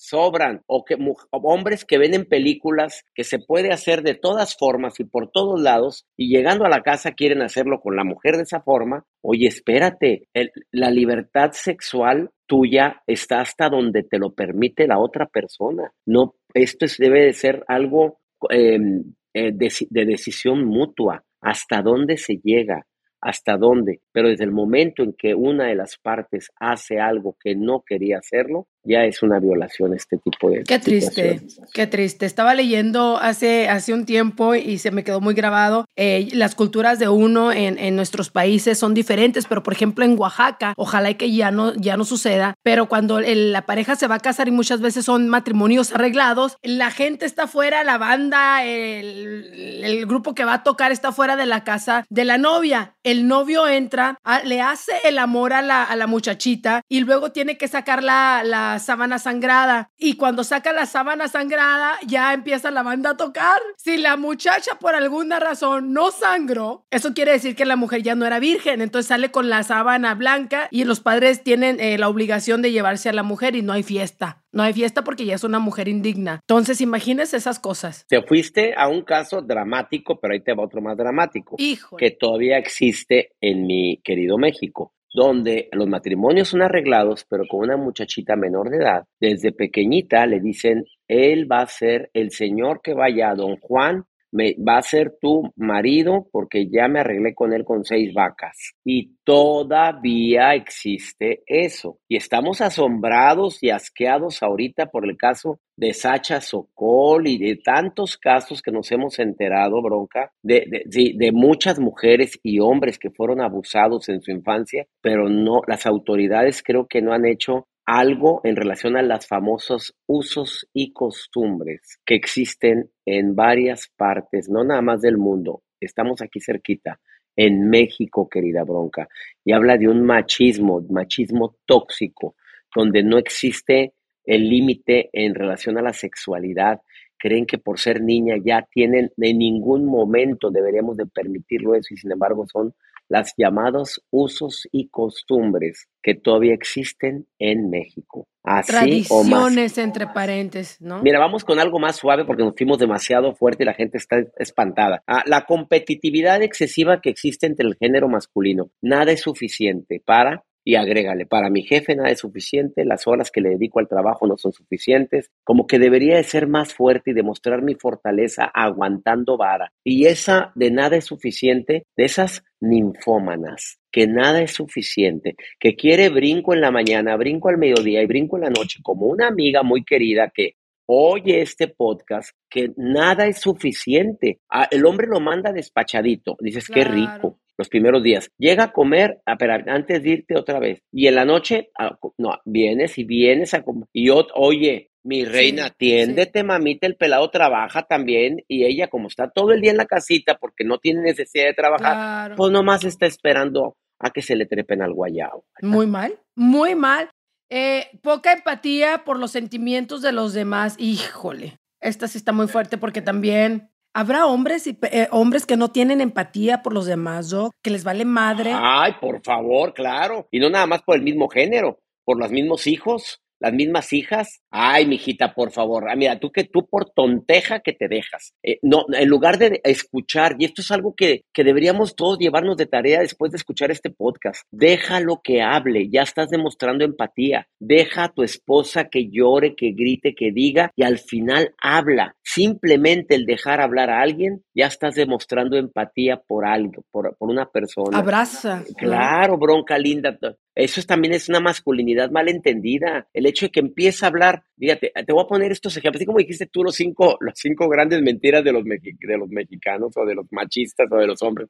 [0.00, 0.96] sobran o que
[1.30, 5.60] hombres que ven en películas que se puede hacer de todas formas y por todos
[5.60, 9.04] lados y llegando a la casa quieren hacerlo con la mujer de esa forma.
[9.20, 10.28] Oye, espérate,
[10.72, 15.92] la libertad sexual tuya está hasta donde te lo permite la otra persona.
[16.06, 21.24] No, esto debe de ser algo em, eh, de decisión mutua.
[21.42, 22.86] ¿Hasta dónde se llega?
[23.22, 27.54] hasta dónde, pero desde el momento en que una de las partes hace algo que
[27.54, 31.40] no quería hacerlo, ya es una violación este tipo de Qué triste,
[31.72, 32.26] qué triste.
[32.26, 36.98] Estaba leyendo hace, hace un tiempo y se me quedó muy grabado, eh, las culturas
[36.98, 41.32] de uno en, en, nuestros países son diferentes, pero por ejemplo en Oaxaca, ojalá que
[41.32, 44.80] ya no, ya no suceda, pero cuando la pareja se va a casar y muchas
[44.80, 50.54] veces son matrimonios arreglados, la gente está fuera, la banda, el, el grupo que va
[50.54, 54.92] a tocar está fuera de la casa de la novia el novio entra, le hace
[55.04, 59.18] el amor a la, a la muchachita y luego tiene que sacar la, la, sábana
[59.20, 59.90] sangrada.
[59.96, 63.60] Y cuando saca la sábana sangrada, ya empieza la banda a tocar.
[63.76, 68.14] Si la muchacha por alguna razón no sangró, eso quiere decir que la mujer ya
[68.16, 68.80] no era virgen.
[68.80, 73.08] Entonces sale con la sábana blanca y los padres tienen eh, la obligación de llevarse
[73.08, 74.42] a la mujer y no hay fiesta.
[74.52, 76.40] No hay fiesta porque ya es una mujer indigna.
[76.42, 78.04] Entonces, imagínese esas cosas.
[78.08, 81.54] Te fuiste a un caso dramático, pero ahí te va otro más dramático.
[81.58, 81.96] Hijo.
[81.96, 87.76] Que todavía existe en mi querido México, donde los matrimonios son arreglados, pero con una
[87.76, 89.04] muchachita menor de edad.
[89.20, 94.04] Desde pequeñita le dicen, él va a ser el señor que vaya a don Juan
[94.32, 98.74] me va a ser tu marido porque ya me arreglé con él con seis vacas.
[98.84, 101.98] Y todavía existe eso.
[102.08, 108.18] Y estamos asombrados y asqueados ahorita por el caso de Sacha Sokol y de tantos
[108.18, 113.40] casos que nos hemos enterado, bronca, de, de, de, muchas mujeres y hombres que fueron
[113.40, 118.54] abusados en su infancia, pero no, las autoridades creo que no han hecho algo en
[118.54, 125.00] relación a los famosos usos y costumbres que existen en varias partes, no nada más
[125.00, 127.00] del mundo, estamos aquí cerquita,
[127.34, 129.08] en México, querida bronca,
[129.44, 132.36] y habla de un machismo, machismo tóxico,
[132.72, 136.82] donde no existe el límite en relación a la sexualidad.
[137.20, 141.98] Creen que por ser niña ya tienen, en ningún momento deberíamos de permitirlo eso y
[141.98, 142.74] sin embargo son
[143.10, 148.28] las llamados usos y costumbres que todavía existen en México.
[148.42, 151.02] Así Tradiciones entre paréntesis, ¿no?
[151.02, 154.24] Mira, vamos con algo más suave porque nos fuimos demasiado fuerte y la gente está
[154.38, 155.02] espantada.
[155.06, 158.70] Ah, la competitividad excesiva que existe entre el género masculino.
[158.80, 163.40] Nada es suficiente para y agrégale, para mi jefe nada es suficiente, las horas que
[163.40, 167.14] le dedico al trabajo no son suficientes, como que debería de ser más fuerte y
[167.14, 169.72] demostrar mi fortaleza aguantando vara.
[169.82, 176.08] Y esa de nada es suficiente, de esas ninfómanas, que nada es suficiente, que quiere
[176.08, 179.64] brinco en la mañana, brinco al mediodía y brinco en la noche, como una amiga
[179.64, 180.54] muy querida que
[180.86, 184.38] oye este podcast, que nada es suficiente.
[184.48, 188.30] Ah, el hombre lo manda despachadito, dices, qué rico los primeros días.
[188.38, 190.82] Llega a comer, a, ah, antes de irte otra vez.
[190.90, 193.86] Y en la noche, ah, no, vienes y vienes a comer.
[193.92, 199.30] Y yo, oye, mi reina, atiéndete, mamita, el pelado trabaja también y ella como está
[199.30, 203.06] todo el día en la casita porque no tiene necesidad de trabajar, pues nomás está
[203.06, 205.44] esperando a que se le trepen al guayao.
[205.62, 207.10] Muy mal, muy mal.
[207.50, 210.76] Eh, poca empatía por los sentimientos de los demás.
[210.78, 215.72] Híjole, esta sí está muy fuerte porque también ¿Habrá hombres y eh, hombres que no
[215.72, 217.52] tienen empatía por los demás, Doc?
[217.62, 218.52] Que les vale madre.
[218.54, 220.28] Ay, por favor, claro.
[220.30, 224.40] Y no nada más por el mismo género, por los mismos hijos las mismas hijas.
[224.50, 225.90] Ay, mijita, por favor.
[225.90, 228.34] Ah, mira, tú que tú por tonteja que te dejas.
[228.42, 232.56] Eh, no, en lugar de escuchar, y esto es algo que, que deberíamos todos llevarnos
[232.56, 234.42] de tarea después de escuchar este podcast.
[234.50, 237.48] Déjalo que hable, ya estás demostrando empatía.
[237.58, 242.14] Deja a tu esposa que llore, que grite, que diga, y al final habla.
[242.22, 247.46] Simplemente el dejar hablar a alguien, ya estás demostrando empatía por algo, por, por una
[247.46, 247.98] persona.
[247.98, 248.64] Abraza.
[248.76, 250.16] Claro, bronca linda.
[250.54, 253.08] Eso también es una masculinidad mal entendida.
[253.12, 256.06] El hecho de que empiece a hablar, fíjate, te voy a poner estos ejemplos, así
[256.06, 260.04] como dijiste tú los cinco, los cinco grandes mentiras de los, de los mexicanos o
[260.04, 261.48] de los machistas o de los hombres.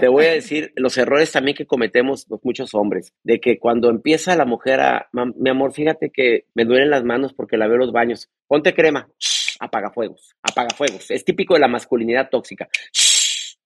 [0.00, 4.36] Te voy a decir los errores también que cometemos muchos hombres, de que cuando empieza
[4.36, 7.92] la mujer a, mi amor, fíjate que me duelen las manos porque la veo los
[7.92, 9.08] baños, ponte crema,
[9.60, 11.10] apaga fuegos, apaga fuegos.
[11.10, 12.68] Es típico de la masculinidad tóxica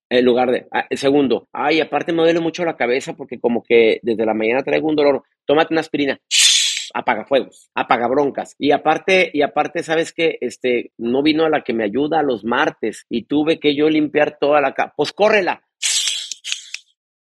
[0.08, 3.98] en lugar de, ah, segundo, ay, aparte me duele mucho la cabeza porque como que
[4.02, 6.20] desde la mañana traigo un dolor, tómate una aspirina,
[6.94, 8.54] apaga fuegos, apaga broncas.
[8.58, 12.44] Y aparte, y aparte, sabes que este no vino a la que me ayuda los
[12.44, 14.94] martes y tuve que yo limpiar toda la casa.
[14.96, 15.62] Pues córrela.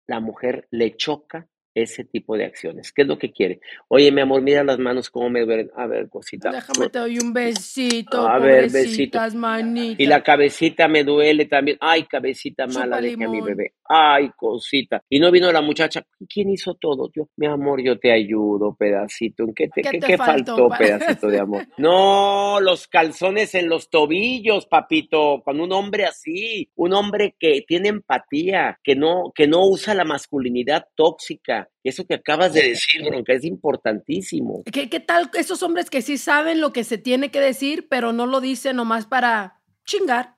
[0.07, 2.93] La mujer le choca ese tipo de acciones.
[2.93, 3.59] ¿Qué es lo que quiere?
[3.89, 5.69] Oye, mi amor, mira las manos cómo me duelen.
[5.75, 6.49] A ver, cosita.
[6.49, 8.25] Déjame te doy un besito.
[8.27, 9.19] A ver, besito.
[9.35, 10.01] Manita.
[10.01, 11.77] Y la cabecita me duele también.
[11.81, 13.73] Ay, cabecita mala, deje a mi bebé.
[13.83, 15.03] Ay, cosita.
[15.09, 16.05] Y no vino la muchacha.
[16.29, 17.11] ¿Quién hizo todo?
[17.13, 19.43] Yo, mi amor, yo te ayudo, pedacito.
[19.43, 21.65] ¿En qué te, ¿Qué, faltó, pedacito de amor?
[21.77, 25.41] No, los calzones en los tobillos, papito.
[25.43, 30.05] Con un hombre así, un hombre que tiene empatía, que no, que no usa la
[30.05, 34.63] masculinidad tóxica eso que acabas de decir, que es importantísimo.
[34.71, 38.13] ¿Qué, ¿Qué tal esos hombres que sí saben lo que se tiene que decir, pero
[38.13, 40.35] no lo dicen nomás para chingar?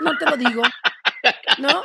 [0.00, 0.62] No te lo digo.
[1.58, 1.82] ¿No?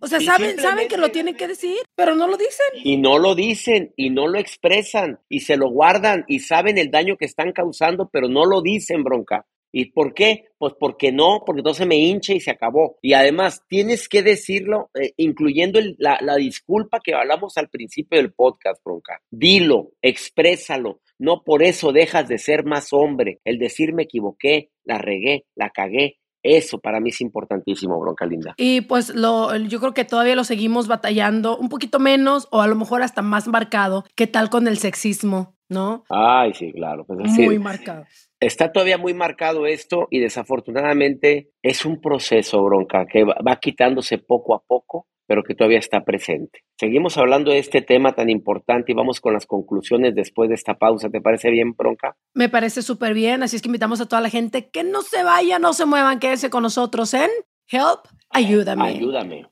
[0.00, 2.66] O sea, saben, saben que lo tienen que decir, pero no lo dicen.
[2.84, 6.90] Y no lo dicen, y no lo expresan, y se lo guardan, y saben el
[6.90, 9.46] daño que están causando, pero no lo dicen, bronca.
[9.72, 10.46] ¿Y por qué?
[10.58, 12.98] Pues porque no, porque entonces me hinche y se acabó.
[13.02, 18.32] Y además tienes que decirlo, eh, incluyendo la, la, disculpa que hablamos al principio del
[18.32, 19.20] podcast, Bronca.
[19.30, 21.00] Dilo, exprésalo.
[21.18, 23.40] No por eso dejas de ser más hombre.
[23.44, 26.18] El decir me equivoqué, la regué, la cagué.
[26.42, 28.54] Eso para mí es importantísimo, bronca linda.
[28.56, 32.68] Y pues lo, yo creo que todavía lo seguimos batallando un poquito menos o a
[32.68, 34.04] lo mejor hasta más marcado.
[34.14, 35.56] ¿Qué tal con el sexismo?
[35.68, 36.04] ¿No?
[36.08, 37.04] Ay, sí, claro.
[37.04, 38.04] Pues, Muy marcado.
[38.40, 44.54] Está todavía muy marcado esto y desafortunadamente es un proceso, bronca, que va quitándose poco
[44.54, 46.60] a poco, pero que todavía está presente.
[46.78, 50.74] Seguimos hablando de este tema tan importante y vamos con las conclusiones después de esta
[50.74, 51.10] pausa.
[51.10, 52.16] ¿Te parece bien, bronca?
[52.32, 55.24] Me parece súper bien, así es que invitamos a toda la gente que no se
[55.24, 57.30] vaya, no se muevan, quédese con nosotros en
[57.70, 58.88] Help, ayúdame.
[58.88, 59.46] Ayúdame.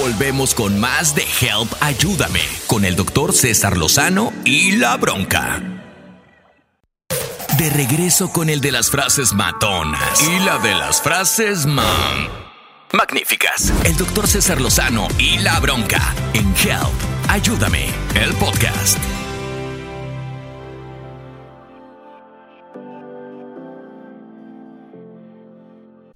[0.00, 5.79] Volvemos con más de Help Ayúdame con el doctor César Lozano y la bronca.
[7.60, 11.84] De regreso con el de las frases matonas y la de las frases man.
[12.90, 13.70] Magníficas.
[13.84, 16.00] El doctor César Lozano y la bronca
[16.32, 18.96] en Help Ayúdame, el podcast.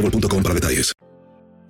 [0.00, 0.92] boostmobile.com para detalles.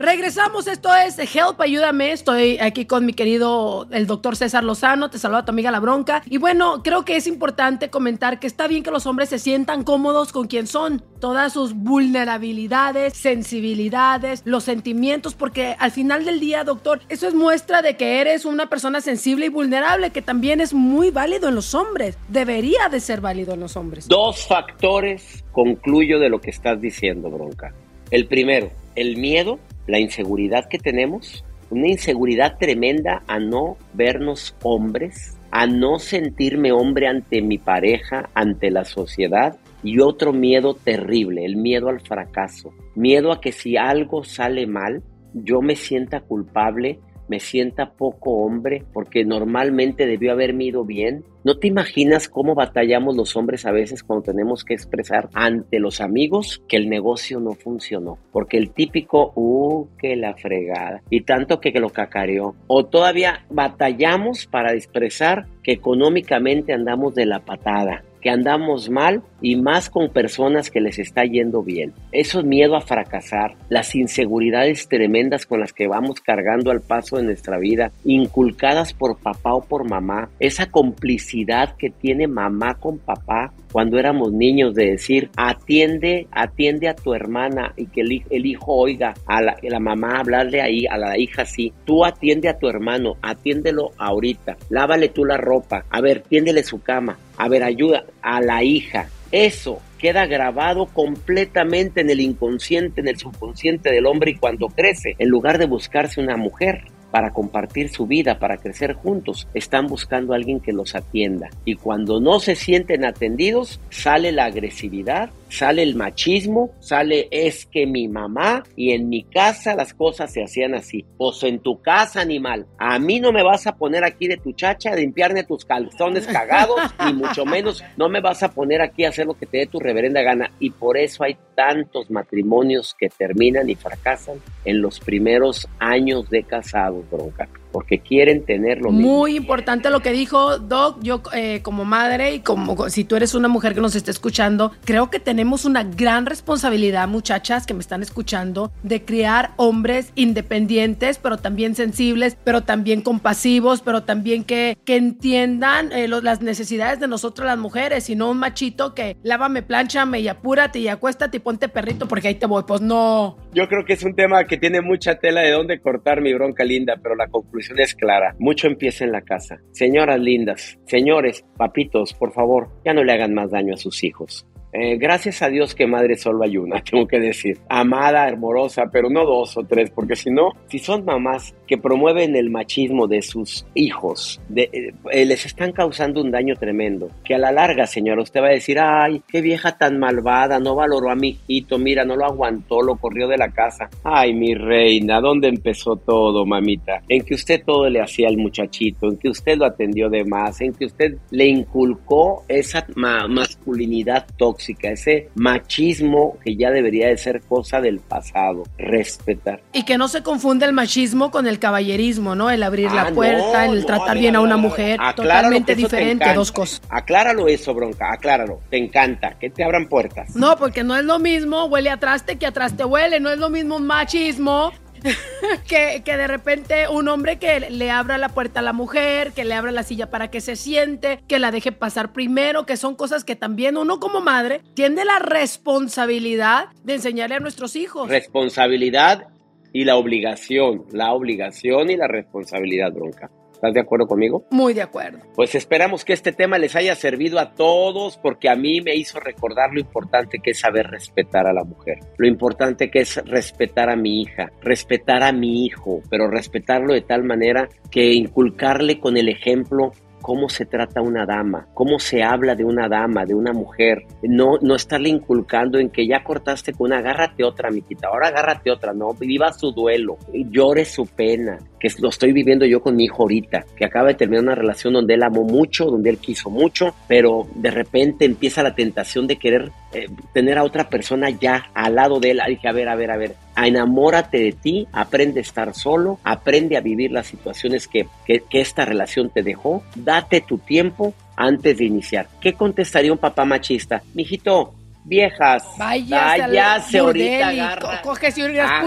[0.00, 2.12] Regresamos, esto es Help, ayúdame.
[2.12, 5.10] Estoy aquí con mi querido el doctor César Lozano.
[5.10, 6.22] Te saluda tu amiga La Bronca.
[6.24, 9.84] Y bueno, creo que es importante comentar que está bien que los hombres se sientan
[9.84, 11.04] cómodos con quien son.
[11.20, 17.82] Todas sus vulnerabilidades, sensibilidades, los sentimientos, porque al final del día, doctor, eso es muestra
[17.82, 21.74] de que eres una persona sensible y vulnerable, que también es muy válido en los
[21.74, 22.16] hombres.
[22.28, 24.08] Debería de ser válido en los hombres.
[24.08, 27.74] Dos factores concluyo de lo que estás diciendo, Bronca.
[28.10, 35.38] El primero, el miedo, la inseguridad que tenemos, una inseguridad tremenda a no vernos hombres,
[35.52, 41.56] a no sentirme hombre ante mi pareja, ante la sociedad, y otro miedo terrible, el
[41.56, 45.02] miedo al fracaso, miedo a que si algo sale mal,
[45.32, 46.98] yo me sienta culpable,
[47.30, 51.24] me sienta poco hombre, porque normalmente debió haberme ido bien.
[51.44, 56.00] ¿No te imaginas cómo batallamos los hombres a veces cuando tenemos que expresar ante los
[56.00, 58.18] amigos que el negocio no funcionó?
[58.32, 62.56] Porque el típico, uh, que la fregada, y tanto que, lo cacareó.
[62.66, 69.56] O todavía batallamos para expresar que económicamente andamos de la patada que andamos mal y
[69.56, 71.92] más con personas que les está yendo bien.
[72.12, 77.16] Eso es miedo a fracasar, las inseguridades tremendas con las que vamos cargando al paso
[77.16, 82.98] de nuestra vida, inculcadas por papá o por mamá, esa complicidad que tiene mamá con
[82.98, 88.72] papá cuando éramos niños de decir, atiende, atiende a tu hermana y que el, hijo
[88.72, 92.68] oiga a la, la, mamá hablarle ahí, a la hija así, tú atiende a tu
[92.68, 98.04] hermano, atiéndelo ahorita, lávale tú la ropa, a ver, tiéndele su cama, a ver, ayuda
[98.22, 99.08] a la hija.
[99.32, 105.14] Eso queda grabado completamente en el inconsciente, en el subconsciente del hombre y cuando crece,
[105.18, 110.32] en lugar de buscarse una mujer, para compartir su vida, para crecer juntos, están buscando
[110.32, 111.50] a alguien que los atienda.
[111.64, 117.86] Y cuando no se sienten atendidos, sale la agresividad, sale el machismo, sale es que
[117.86, 121.04] mi mamá y en mi casa las cosas se hacían así.
[121.18, 124.52] Pues en tu casa, animal, a mí no me vas a poner aquí de tu
[124.52, 129.04] chacha a limpiarme tus calzones cagados, ni mucho menos no me vas a poner aquí
[129.04, 130.50] a hacer lo que te dé tu reverenda gana.
[130.60, 136.42] Y por eso hay tantos matrimonios que terminan y fracasan en los primeros años de
[136.44, 139.18] casados, bronca porque quieren tener lo mismo.
[139.18, 140.98] Muy importante lo que dijo Doc.
[141.02, 144.72] Yo eh, como madre y como si tú eres una mujer que nos está escuchando,
[144.84, 151.18] creo que tenemos una gran responsabilidad, muchachas que me están escuchando, de criar hombres independientes,
[151.18, 157.00] pero también sensibles, pero también compasivos, pero también que, que entiendan eh, lo, las necesidades
[157.00, 161.38] de nosotras las mujeres y no un machito que lávame, planchame y apúrate y acuéstate
[161.38, 162.64] y ponte perrito porque ahí te voy.
[162.66, 163.36] Pues no.
[163.52, 166.64] Yo creo que es un tema que tiene mucha tela de dónde cortar mi bronca
[166.64, 168.34] linda, pero la conclusión es clara.
[168.38, 169.60] Mucho empieza en la casa.
[169.72, 174.46] Señoras lindas, señores, papitos, por favor, ya no le hagan más daño a sus hijos.
[174.72, 177.58] Eh, gracias a Dios que madre solo hay una, tengo que decir.
[177.68, 182.34] Amada, hermorosa, pero no dos o tres, porque si no, si son mamás que promueven
[182.36, 187.10] el machismo de sus hijos, de, eh, les están causando un daño tremendo.
[187.24, 190.74] Que a la larga, señora, usted va a decir, ay, qué vieja tan malvada, no
[190.74, 193.88] valoró a mi hijito, mira, no lo aguantó, lo corrió de la casa.
[194.02, 197.02] Ay, mi reina, ¿dónde empezó todo, mamita?
[197.08, 200.60] En que usted todo le hacía al muchachito, en que usted lo atendió de más,
[200.60, 207.40] en que usted le inculcó esa masculinidad tóxica, ese machismo que ya debería de ser
[207.42, 209.62] cosa del pasado, respetar.
[209.72, 212.50] Y que no se confunde el machismo con el caballerismo, ¿no?
[212.50, 216.82] El abrir la ah, puerta, el tratar bien a, una mujer, totalmente diferente, dos cosas.
[216.88, 220.34] Acláralo eso, bronca, acláralo, te encanta, que te abran puertas.
[220.34, 223.38] No, porque no es lo mismo, huele a traste que atrás te huele, no es
[223.38, 224.72] lo mismo un machismo
[225.68, 229.44] que, que, de repente un hombre que le abra la puerta a la mujer, que
[229.44, 232.94] le abra la silla para que se siente, que la deje pasar primero, que son
[232.94, 238.08] cosas que también uno como madre tiene la responsabilidad de enseñarle a nuestros hijos.
[238.08, 239.28] Responsabilidad
[239.72, 243.30] y la obligación, la obligación y la responsabilidad, bronca.
[243.60, 244.46] ¿Estás de acuerdo conmigo?
[244.48, 245.18] Muy de acuerdo.
[245.34, 249.20] Pues esperamos que este tema les haya servido a todos porque a mí me hizo
[249.20, 253.90] recordar lo importante que es saber respetar a la mujer, lo importante que es respetar
[253.90, 259.18] a mi hija, respetar a mi hijo, pero respetarlo de tal manera que inculcarle con
[259.18, 263.52] el ejemplo cómo se trata una dama, cómo se habla de una dama, de una
[263.52, 264.04] mujer.
[264.22, 268.70] No, no estarle inculcando en que ya cortaste con una, agárrate otra, miquita, ahora agárrate
[268.70, 273.04] otra, no, viva su duelo, llore su pena, que lo estoy viviendo yo con mi
[273.04, 276.50] hijo ahorita, que acaba de terminar una relación donde él amó mucho, donde él quiso
[276.50, 281.70] mucho, pero de repente empieza la tentación de querer eh, tener a otra persona ya
[281.74, 282.40] al lado de él.
[282.48, 286.76] Dije, a ver, a ver, a ver, enamórate de ti, aprende a estar solo, aprende
[286.76, 291.84] a vivir las situaciones que, que, esta relación te dejó, date tu tiempo antes de
[291.84, 292.28] iniciar.
[292.40, 294.02] ¿Qué contestaría un papá machista?
[294.14, 294.74] Mijito,
[295.04, 295.64] viejas.
[295.78, 298.02] Váyase, ahorita agarra.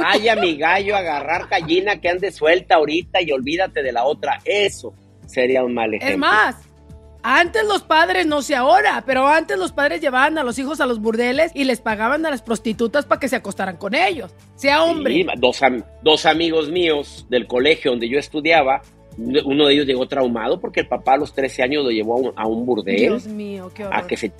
[0.01, 4.39] Vaya mi gallo, agarrar gallina que ande suelta ahorita y olvídate de la otra.
[4.45, 4.93] Eso
[5.25, 6.13] sería un mal ejemplo.
[6.13, 6.55] Es más,
[7.23, 10.85] antes los padres, no sé ahora, pero antes los padres llevaban a los hijos a
[10.85, 14.35] los burdeles y les pagaban a las prostitutas para que se acostaran con ellos.
[14.55, 15.25] Sea hombre.
[15.37, 15.61] dos,
[16.03, 18.81] dos amigos míos del colegio donde yo estudiaba
[19.17, 22.47] uno de ellos llegó traumado porque el papá a los 13 años lo llevó a
[22.47, 22.95] un, burdel.
[22.95, 23.99] Dios mío, qué horror.
[23.99, 24.31] A que se,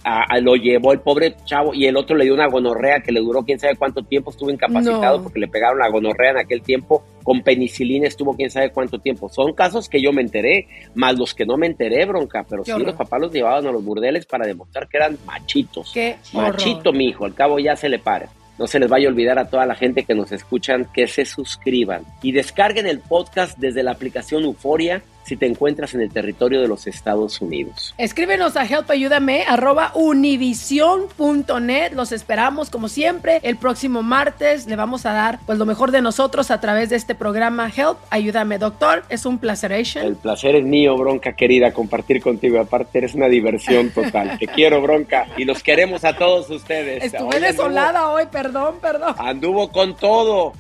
[0.42, 3.44] lo llevó el pobre chavo y el otro le dio una gonorrea que le duró
[3.44, 7.04] quién sabe cuánto tiempo, estuvo incapacitado porque le pegaron la gonorrea en aquel tiempo.
[7.24, 9.30] Con penicilina estuvo quién sabe cuánto tiempo.
[9.30, 12.46] Son casos que yo me enteré, más los que no me enteré, bronca.
[12.48, 15.92] Pero sí, los papás los llevaban a los burdeles para demostrar que eran machitos.
[15.94, 18.30] Qué Machito, mi hijo, al cabo ya se le para.
[18.60, 21.26] No se les vaya a olvidar a toda la gente que nos escuchan que se
[21.26, 26.62] suscriban y descarguen el podcast desde la aplicación Euforia si te encuentras en el territorio
[26.62, 27.96] de los Estados Unidos.
[27.98, 31.94] Escríbenos a helpayúdame arroba univision.net.
[31.94, 33.40] Los esperamos como siempre.
[33.44, 36.96] El próximo martes le vamos a dar pues lo mejor de nosotros a través de
[36.96, 37.98] este programa Help.
[38.12, 39.04] Ayúdame, doctor.
[39.10, 39.64] Es un placer.
[39.64, 42.60] El placer es mío, Bronca querida, compartir contigo.
[42.60, 44.38] Aparte eres una diversión total.
[44.38, 45.28] Te quiero, Bronca.
[45.38, 47.04] Y los queremos a todos ustedes.
[47.04, 49.16] Estuve desolada hoy, perdón, perdón.
[49.18, 50.54] Anduvo con todo.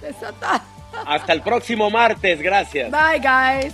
[1.06, 2.42] Hasta el próximo martes.
[2.42, 2.90] Gracias.
[2.92, 3.74] Bye, guys.